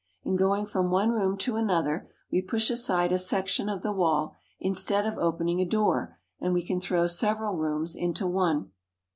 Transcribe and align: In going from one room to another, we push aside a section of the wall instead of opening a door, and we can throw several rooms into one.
In 0.23 0.35
going 0.35 0.65
from 0.65 0.89
one 0.89 1.11
room 1.11 1.37
to 1.37 1.57
another, 1.57 2.09
we 2.31 2.41
push 2.41 2.71
aside 2.71 3.11
a 3.11 3.19
section 3.19 3.69
of 3.69 3.83
the 3.83 3.91
wall 3.91 4.33
instead 4.59 5.05
of 5.05 5.19
opening 5.19 5.61
a 5.61 5.63
door, 5.63 6.17
and 6.39 6.55
we 6.55 6.65
can 6.65 6.81
throw 6.81 7.05
several 7.05 7.55
rooms 7.55 7.95
into 7.95 8.25
one. 8.25 8.71